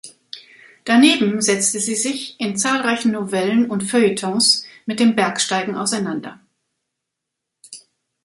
Daneben 0.83 1.43
setzte 1.43 1.79
sie 1.79 1.93
sich 1.93 2.33
in 2.39 2.57
zahlreichen 2.57 3.11
Novellen 3.11 3.69
und 3.69 3.83
Feuilletons 3.83 4.65
mit 4.87 4.99
dem 4.99 5.15
Bergsteigen 5.15 5.75
auseinander. 5.75 6.39